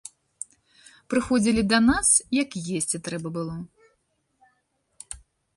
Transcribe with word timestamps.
Прыходзілі 1.13 1.61
да 1.73 1.79
нас, 1.89 2.07
як 2.41 2.49
есці 2.79 2.97
трэба 3.09 3.27
было. 3.37 3.55